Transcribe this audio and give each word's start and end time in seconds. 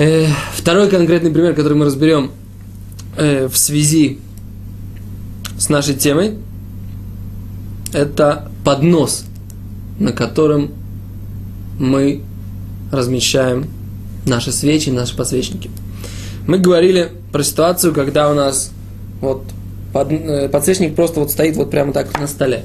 Э, 0.00 0.28
второй 0.54 0.88
конкретный 0.88 1.30
пример, 1.30 1.54
который 1.54 1.74
мы 1.74 1.84
разберем 1.84 2.30
э, 3.18 3.48
в 3.48 3.58
связи 3.58 4.18
с 5.58 5.68
нашей 5.68 5.94
темой, 5.94 6.38
это 7.92 8.50
поднос, 8.64 9.26
на 9.98 10.12
котором 10.12 10.70
мы 11.78 12.22
размещаем 12.90 13.66
наши 14.24 14.52
свечи, 14.52 14.88
наши 14.88 15.14
подсвечники. 15.14 15.70
Мы 16.46 16.56
говорили 16.56 17.12
про 17.30 17.42
ситуацию, 17.42 17.92
когда 17.92 18.30
у 18.30 18.34
нас 18.34 18.70
вот 19.20 19.42
под, 19.92 20.12
э, 20.12 20.48
подсвечник 20.48 20.96
просто 20.96 21.20
вот 21.20 21.30
стоит 21.30 21.56
вот 21.56 21.70
прямо 21.70 21.92
так 21.92 22.18
на 22.18 22.26
столе. 22.26 22.64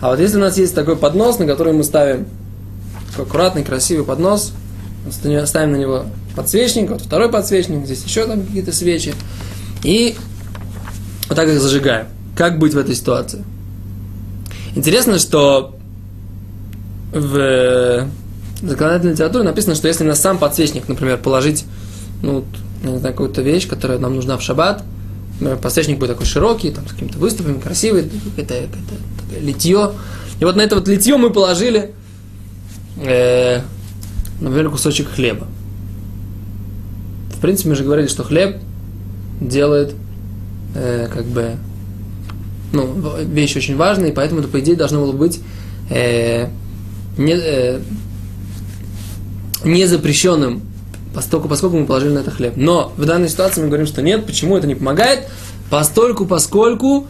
А 0.00 0.10
вот 0.10 0.18
если 0.18 0.38
у 0.38 0.40
нас 0.40 0.58
есть 0.58 0.74
такой 0.74 0.96
поднос, 0.96 1.38
на 1.38 1.46
который 1.46 1.72
мы 1.72 1.84
ставим 1.84 2.26
аккуратный, 3.16 3.62
красивый 3.62 4.04
поднос, 4.04 4.52
ставим 5.08 5.70
на 5.70 5.76
него 5.76 6.06
подсвечник, 6.38 6.90
вот 6.90 7.02
второй 7.02 7.28
подсвечник, 7.28 7.84
здесь 7.84 8.04
еще 8.04 8.24
там 8.24 8.44
какие-то 8.44 8.72
свечи, 8.72 9.12
и 9.82 10.14
вот 11.28 11.34
так 11.34 11.48
их 11.48 11.60
зажигаем. 11.60 12.06
Как 12.36 12.58
быть 12.58 12.74
в 12.74 12.78
этой 12.78 12.94
ситуации? 12.94 13.44
Интересно, 14.76 15.18
что 15.18 15.76
в 17.12 18.08
законодательной 18.62 19.14
литературе 19.14 19.42
написано, 19.42 19.74
что 19.74 19.88
если 19.88 20.04
на 20.04 20.14
сам 20.14 20.38
подсвечник, 20.38 20.86
например, 20.88 21.18
положить, 21.18 21.64
ну, 22.22 22.44
знаю, 22.82 23.02
какую-то 23.02 23.42
вещь, 23.42 23.66
которая 23.66 23.98
нам 23.98 24.14
нужна 24.14 24.36
в 24.36 24.42
шаббат, 24.42 24.84
подсвечник 25.60 25.98
будет 25.98 26.10
такой 26.10 26.26
широкий, 26.26 26.70
там, 26.70 26.86
с 26.86 26.92
какими-то 26.92 27.18
выступами, 27.18 27.58
красивый, 27.58 28.04
какое-то, 28.04 28.54
какое-то 28.54 29.44
литье. 29.44 29.90
И 30.38 30.44
вот 30.44 30.54
на 30.54 30.60
это 30.60 30.76
вот 30.76 30.86
литье 30.86 31.16
мы 31.16 31.30
положили, 31.30 31.92
э, 33.02 33.60
например, 34.40 34.70
кусочек 34.70 35.08
хлеба. 35.08 35.48
В 37.38 37.40
принципе, 37.40 37.68
мы 37.68 37.76
же 37.76 37.84
говорили, 37.84 38.08
что 38.08 38.24
хлеб 38.24 38.56
делает 39.40 39.94
э, 40.74 41.06
как 41.06 41.24
бы 41.26 41.52
ну, 42.72 42.92
вещь 43.20 43.54
очень 43.54 43.76
важная, 43.76 44.08
и 44.08 44.12
поэтому 44.12 44.40
это, 44.40 44.48
по 44.48 44.58
идее, 44.58 44.74
должно 44.74 45.02
было 45.02 45.12
быть 45.12 45.40
э, 45.88 46.48
не, 47.16 47.32
э, 47.32 47.80
не 49.64 49.86
запрещенным, 49.86 50.62
поскольку, 51.14 51.48
поскольку 51.48 51.78
мы 51.78 51.86
положили 51.86 52.12
на 52.14 52.18
это 52.18 52.32
хлеб. 52.32 52.54
Но 52.56 52.92
в 52.96 53.04
данной 53.04 53.28
ситуации 53.28 53.60
мы 53.60 53.68
говорим, 53.68 53.86
что 53.86 54.02
нет, 54.02 54.26
почему 54.26 54.56
это 54.56 54.66
не 54.66 54.74
помогает? 54.74 55.28
Постольку, 55.70 56.26
поскольку 56.26 57.06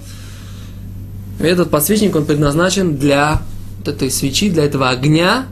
этот 1.41 1.71
подсвечник, 1.71 2.15
он 2.17 2.27
предназначен 2.27 2.99
для 2.99 3.41
вот 3.79 3.89
этой 3.89 4.11
свечи, 4.11 4.51
для 4.51 4.65
этого 4.65 4.91
огня, 4.91 5.47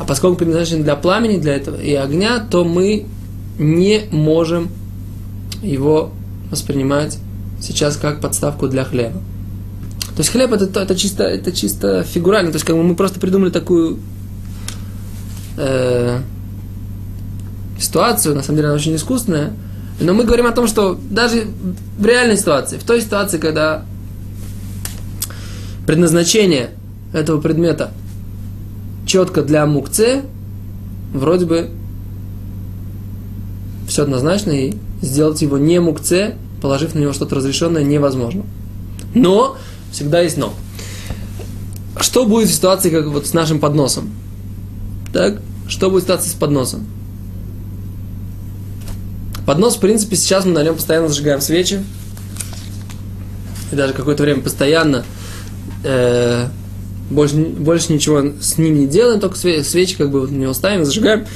а 0.00 0.04
поскольку 0.04 0.38
предназначен 0.38 0.82
для 0.82 0.96
пламени, 0.96 1.38
для 1.38 1.54
этого 1.54 1.80
и 1.80 1.94
огня, 1.94 2.44
то 2.50 2.64
мы 2.64 3.06
не 3.58 4.04
можем 4.10 4.70
его 5.62 6.12
воспринимать 6.50 7.18
сейчас 7.60 7.96
как 7.96 8.20
подставку 8.20 8.68
для 8.68 8.84
хлеба. 8.84 9.20
То 10.14 10.20
есть 10.20 10.30
хлеб 10.30 10.52
это, 10.52 10.80
это, 10.80 10.94
чисто, 10.94 11.24
это 11.24 11.52
чисто 11.52 12.02
фигурально, 12.02 12.50
то 12.50 12.56
есть 12.56 12.66
как 12.66 12.76
бы 12.76 12.82
мы 12.82 12.94
просто 12.94 13.18
придумали 13.18 13.50
такую 13.50 13.98
э, 15.56 16.20
ситуацию, 17.78 18.34
на 18.34 18.42
самом 18.42 18.56
деле 18.56 18.68
она 18.68 18.76
очень 18.76 18.94
искусственная, 18.94 19.52
но 20.00 20.12
мы 20.12 20.24
говорим 20.24 20.46
о 20.46 20.52
том, 20.52 20.66
что 20.66 20.98
даже 21.10 21.46
в 21.98 22.04
реальной 22.04 22.36
ситуации, 22.36 22.76
в 22.76 22.84
той 22.84 23.00
ситуации, 23.00 23.38
когда 23.38 23.84
предназначение 25.86 26.70
этого 27.12 27.40
предмета 27.40 27.92
четко 29.06 29.42
для 29.42 29.64
мукце, 29.66 30.22
вроде 31.14 31.46
бы 31.46 31.70
все 33.92 34.04
однозначно, 34.04 34.52
и 34.52 34.74
сделать 35.02 35.42
его 35.42 35.58
не 35.58 35.78
мукце, 35.78 36.34
положив 36.62 36.94
на 36.94 37.00
него 37.00 37.12
что-то 37.12 37.36
разрешенное, 37.36 37.84
невозможно. 37.84 38.44
Но, 39.14 39.58
всегда 39.92 40.20
есть 40.22 40.38
но. 40.38 40.54
Что 42.00 42.24
будет 42.24 42.48
в 42.48 42.54
ситуации, 42.54 42.88
как 42.88 43.06
вот 43.06 43.26
с 43.26 43.34
нашим 43.34 43.60
подносом? 43.60 44.10
Так, 45.12 45.42
что 45.68 45.90
будет 45.90 46.04
в 46.04 46.06
ситуации 46.06 46.30
с 46.30 46.34
подносом? 46.34 46.86
Поднос, 49.44 49.76
в 49.76 49.80
принципе, 49.80 50.16
сейчас 50.16 50.46
мы 50.46 50.52
на 50.52 50.62
нем 50.62 50.76
постоянно 50.76 51.08
зажигаем 51.08 51.42
свечи. 51.42 51.84
И 53.72 53.76
даже 53.76 53.92
какое-то 53.92 54.22
время 54.22 54.40
постоянно 54.40 55.04
э, 55.84 56.46
больше, 57.10 57.36
больше 57.36 57.92
ничего 57.92 58.32
с 58.40 58.56
ним 58.56 58.78
не 58.78 58.86
делаем, 58.86 59.20
только 59.20 59.36
свечи 59.36 59.96
как 59.96 60.10
бы 60.10 60.20
вот 60.20 60.30
на 60.30 60.36
него 60.36 60.54
ставим, 60.54 60.86
зажигаем. 60.86 61.26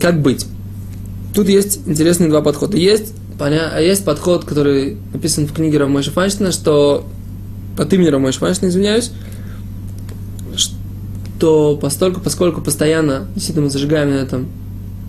Как 0.00 0.20
быть? 0.20 0.46
Тут 1.34 1.48
есть 1.48 1.80
интересные 1.86 2.28
два 2.28 2.42
подхода. 2.42 2.76
Есть, 2.76 3.14
поня... 3.38 3.70
А 3.72 3.80
есть 3.80 4.04
подход, 4.04 4.44
который 4.44 4.96
написан 5.12 5.46
в 5.46 5.52
книге 5.52 5.78
Рамойша 5.78 6.10
Файнштейна, 6.10 6.52
что 6.52 7.06
от 7.78 7.92
имени 7.92 8.08
Рамойша 8.08 8.40
Файнштейна, 8.40 8.70
извиняюсь, 8.70 9.12
что 10.56 11.76
постольку, 11.76 12.20
поскольку 12.20 12.60
постоянно 12.60 13.28
действительно 13.34 13.66
мы 13.66 13.70
зажигаем 13.70 14.10
на 14.10 14.14
этом 14.14 14.48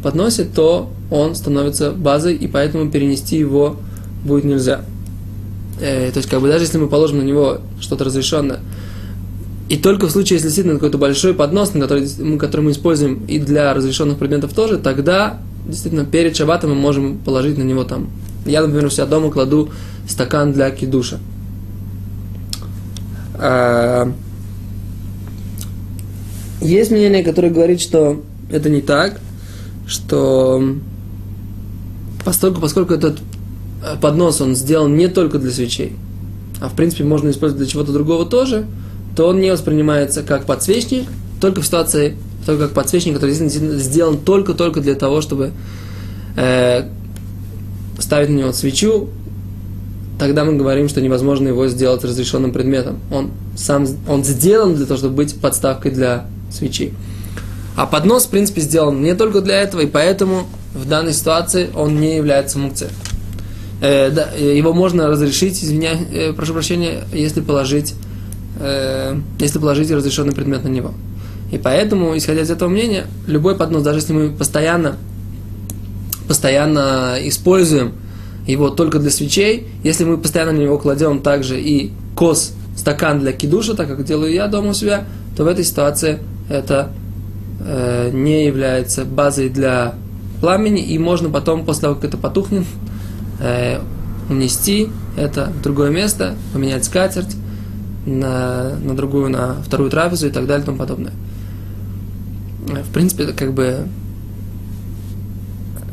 подносе, 0.03 0.45
то 0.45 0.89
он 1.09 1.35
становится 1.35 1.91
базой, 1.91 2.35
и 2.35 2.47
поэтому 2.47 2.89
перенести 2.89 3.37
его 3.37 3.77
будет 4.23 4.45
нельзя. 4.45 4.85
Э, 5.79 6.11
то 6.11 6.17
есть, 6.17 6.29
как 6.29 6.41
бы 6.41 6.47
даже 6.47 6.63
если 6.63 6.77
мы 6.77 6.87
положим 6.87 7.17
на 7.17 7.23
него 7.23 7.59
что-то 7.79 8.03
разрешенное, 8.05 8.59
и 9.69 9.77
только 9.77 10.07
в 10.07 10.11
случае, 10.11 10.35
если 10.35 10.47
действительно 10.47 10.75
какой-то 10.75 10.97
большой 10.97 11.33
поднос, 11.33 11.69
который, 11.69 12.07
который 12.37 12.61
мы 12.61 12.71
используем 12.71 13.25
и 13.25 13.39
для 13.39 13.73
разрешенных 13.73 14.17
предметов 14.17 14.53
тоже, 14.53 14.77
тогда 14.77 15.39
действительно 15.71 16.05
перед 16.05 16.35
шабатом 16.35 16.69
мы 16.71 16.75
можем 16.75 17.17
положить 17.17 17.57
на 17.57 17.63
него 17.63 17.83
там. 17.83 18.09
Я, 18.45 18.61
например, 18.61 18.85
у 18.85 18.89
себя 18.89 19.05
дома 19.05 19.31
кладу 19.31 19.69
стакан 20.07 20.53
для 20.53 20.69
кидуша. 20.71 21.19
А, 23.35 24.11
есть 26.61 26.91
мнение, 26.91 27.23
которое 27.23 27.49
говорит, 27.49 27.81
что 27.81 28.21
это 28.51 28.69
не 28.69 28.81
так, 28.81 29.19
что 29.87 30.75
поскольку, 32.23 32.61
поскольку 32.61 32.93
этот 32.93 33.19
э, 33.83 33.97
поднос 33.99 34.41
он 34.41 34.55
сделан 34.55 34.95
не 34.95 35.07
только 35.07 35.39
для 35.39 35.51
свечей, 35.51 35.95
а 36.61 36.69
в 36.69 36.75
принципе 36.75 37.03
можно 37.03 37.31
использовать 37.31 37.63
для 37.63 37.71
чего-то 37.71 37.91
другого 37.91 38.25
тоже, 38.25 38.65
то 39.15 39.27
он 39.27 39.39
не 39.39 39.51
воспринимается 39.51 40.21
как 40.23 40.45
подсвечник, 40.45 41.07
только 41.39 41.61
в 41.61 41.65
ситуации, 41.65 42.15
только 42.45 42.65
как 42.65 42.73
подсвечник, 42.73 43.15
который 43.15 43.33
сделан 43.33 44.17
только-только 44.17 44.81
для 44.81 44.95
того, 44.95 45.21
чтобы 45.21 45.51
э, 46.35 46.87
ставить 47.99 48.29
на 48.29 48.35
него 48.35 48.51
свечу, 48.53 49.09
тогда 50.19 50.43
мы 50.43 50.53
говорим, 50.53 50.89
что 50.89 51.01
невозможно 51.01 51.47
его 51.47 51.67
сделать 51.67 52.03
разрешенным 52.03 52.51
предметом. 52.51 52.99
Он 53.11 53.31
сам 53.55 53.85
он 54.07 54.23
сделан 54.23 54.75
для 54.75 54.85
того, 54.85 54.97
чтобы 54.97 55.15
быть 55.15 55.39
подставкой 55.39 55.91
для 55.91 56.25
свечи. 56.51 56.93
А 57.75 57.85
поднос, 57.85 58.25
в 58.25 58.29
принципе, 58.29 58.61
сделан 58.61 59.01
не 59.01 59.15
только 59.15 59.41
для 59.41 59.61
этого, 59.61 59.81
и 59.81 59.87
поэтому 59.87 60.47
в 60.73 60.87
данной 60.87 61.13
ситуации 61.13 61.69
он 61.75 61.99
не 61.99 62.17
является 62.17 62.59
мукце. 62.59 62.89
Э, 63.81 64.11
да, 64.11 64.29
его 64.31 64.73
можно 64.73 65.07
разрешить, 65.07 65.63
извиняюсь, 65.63 66.07
э, 66.11 66.33
прошу 66.33 66.53
прощения, 66.53 67.03
если 67.13 67.41
положить, 67.41 67.95
э, 68.59 69.17
если 69.39 69.59
положить 69.59 69.89
разрешенный 69.89 70.33
предмет 70.33 70.63
на 70.63 70.69
него. 70.69 70.93
И 71.51 71.57
поэтому, 71.57 72.17
исходя 72.17 72.41
из 72.41 72.49
этого 72.49 72.69
мнения, 72.69 73.05
любой 73.27 73.55
поднос, 73.55 73.83
даже 73.83 73.99
если 73.99 74.13
мы 74.13 74.29
постоянно, 74.29 74.95
постоянно 76.27 77.17
используем 77.23 77.93
его 78.47 78.69
только 78.69 78.99
для 78.99 79.11
свечей, 79.11 79.67
если 79.83 80.05
мы 80.05 80.17
постоянно 80.17 80.53
на 80.53 80.59
него 80.59 80.77
кладем 80.77 81.21
также 81.21 81.59
и 81.59 81.91
кос, 82.15 82.53
стакан 82.77 83.19
для 83.19 83.33
кидуша, 83.33 83.75
так 83.75 83.87
как 83.87 84.03
делаю 84.05 84.33
я 84.33 84.47
дома 84.47 84.69
у 84.69 84.73
себя, 84.73 85.05
то 85.35 85.43
в 85.43 85.47
этой 85.47 85.65
ситуации 85.65 86.19
это 86.49 86.91
э, 87.59 88.11
не 88.13 88.45
является 88.45 89.03
базой 89.05 89.49
для 89.49 89.95
пламени, 90.39 90.81
и 90.81 90.97
можно 90.97 91.29
потом, 91.29 91.65
после 91.65 91.81
того, 91.83 91.95
как 91.95 92.05
это 92.05 92.17
потухнет, 92.17 92.65
э, 93.39 93.79
унести 94.29 94.89
это 95.17 95.51
в 95.59 95.61
другое 95.61 95.89
место, 95.89 96.35
поменять 96.53 96.85
скатерть 96.85 97.35
на, 98.05 98.75
на 98.77 98.95
другую, 98.95 99.29
на 99.29 99.57
вторую 99.65 99.91
трапезу 99.91 100.27
и 100.27 100.31
так 100.31 100.47
далее 100.47 100.63
и 100.63 100.65
тому 100.65 100.77
подобное. 100.77 101.13
В 102.67 102.93
принципе, 102.93 103.23
это 103.23 103.33
как 103.33 103.53
бы 103.53 103.87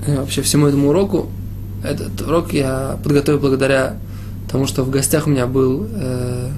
э, 0.06 0.17
вообще 0.17 0.43
всему 0.43 0.67
этому 0.67 0.91
уроку, 0.91 1.31
этот 1.82 2.20
урок 2.20 2.53
я 2.53 2.99
подготовил 3.03 3.41
благодаря 3.41 3.97
тому, 4.50 4.67
что 4.67 4.82
в 4.82 4.91
гостях 4.91 5.26
у 5.26 5.31
меня 5.31 5.47
был 5.47 5.87
э, 5.91 6.50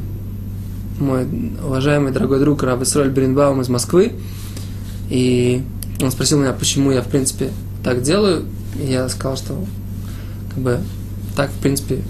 мой 0.99 1.27
уважаемый 1.63 2.13
дорогой 2.13 2.41
друг 2.41 2.63
Рав 2.63 2.81
Исроль 2.83 3.11
Бринбаум 3.11 3.61
из 3.61 3.69
Москвы, 3.69 4.13
и 5.09 5.63
он 6.01 6.11
спросил 6.11 6.39
меня, 6.39 6.53
почему 6.53 6.93
я, 6.93 7.03
в 7.03 7.09
принципе, 7.09 7.51
так 7.85 8.03
делаю. 8.03 8.45
И 8.81 8.91
я 8.91 9.09
сказал, 9.09 9.37
что 9.37 9.65
как 10.55 10.59
бы 10.63 10.81
так, 11.37 11.51
в 11.51 11.59
принципе, 11.61 12.03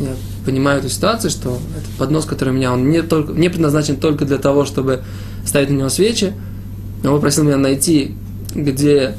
я 0.00 0.14
понимаю 0.44 0.80
эту 0.80 0.88
ситуацию, 0.88 1.30
что 1.30 1.58
этот 1.76 1.90
поднос, 1.98 2.24
который 2.24 2.50
у 2.50 2.52
меня, 2.52 2.72
он 2.72 2.88
не, 2.88 3.02
только, 3.02 3.32
не 3.32 3.48
предназначен 3.48 3.96
только 3.96 4.24
для 4.24 4.38
того, 4.38 4.64
чтобы 4.64 5.02
ставить 5.44 5.70
на 5.70 5.74
него 5.74 5.88
свечи. 5.88 6.32
Он 7.04 7.14
попросил 7.14 7.44
меня 7.44 7.56
найти, 7.56 8.14
где 8.54 9.14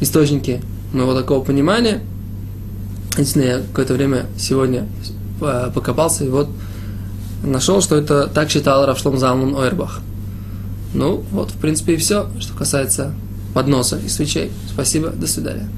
источники 0.00 0.62
моего 0.92 1.14
такого 1.14 1.44
понимания. 1.44 2.00
Действительно, 3.16 3.52
я 3.52 3.58
какое-то 3.58 3.94
время 3.94 4.26
сегодня 4.38 4.86
э, 5.40 5.70
покопался 5.74 6.24
и 6.24 6.28
вот 6.28 6.48
нашел, 7.42 7.80
что 7.80 7.96
это 7.96 8.26
так 8.28 8.50
считал 8.50 8.86
Равшлом 8.86 9.18
Залман 9.18 9.54
Ойрбах. 9.54 10.00
Ну, 10.94 11.24
вот, 11.32 11.50
в 11.50 11.56
принципе, 11.58 11.94
и 11.94 11.96
все, 11.96 12.28
что 12.40 12.54
касается 12.54 13.12
подноса 13.54 13.98
и 13.98 14.08
свечей. 14.08 14.50
Спасибо, 14.68 15.10
до 15.10 15.26
свидания. 15.26 15.68